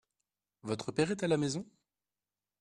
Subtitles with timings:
[0.63, 1.63] Votre père est à la maison?